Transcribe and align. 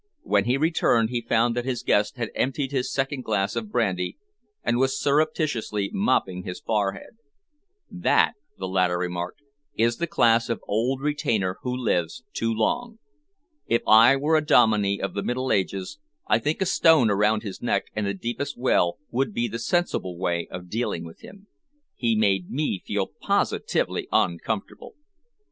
When 0.23 0.45
he 0.45 0.57
returned, 0.57 1.11
he 1.11 1.21
found 1.21 1.55
that 1.55 1.63
his 1.63 1.83
guest 1.83 2.17
had 2.17 2.31
emptied 2.33 2.71
his 2.71 2.91
second 2.91 3.23
glass 3.23 3.55
of 3.55 3.71
brandy 3.71 4.17
and 4.63 4.77
was 4.79 4.99
surreptitiously 4.99 5.91
mopping 5.93 6.41
his 6.41 6.59
forehead. 6.59 7.17
"That," 7.91 8.33
the 8.57 8.67
latter 8.67 8.97
remarked, 8.97 9.43
"is 9.75 9.97
the 9.97 10.07
class 10.07 10.49
of 10.49 10.59
old 10.67 11.01
retainer 11.01 11.57
who 11.61 11.77
lives 11.77 12.23
too 12.33 12.51
long. 12.51 12.97
If 13.67 13.83
I 13.85 14.15
were 14.15 14.35
a 14.35 14.43
Dominey 14.43 14.99
of 14.99 15.13
the 15.13 15.21
Middle 15.21 15.51
Ages, 15.51 15.99
I 16.27 16.39
think 16.39 16.63
a 16.63 16.65
stone 16.65 17.11
around 17.11 17.43
his 17.43 17.61
neck 17.61 17.85
and 17.95 18.07
the 18.07 18.15
deepest 18.15 18.57
well 18.57 18.97
would 19.11 19.35
be 19.35 19.47
the 19.47 19.59
sensible 19.59 20.17
way 20.17 20.47
of 20.49 20.67
dealing 20.67 21.05
with 21.05 21.21
him. 21.21 21.45
He 21.95 22.15
made 22.15 22.49
me 22.49 22.81
feel 22.83 23.05
positively 23.05 24.07
uncomfortable." 24.11 24.95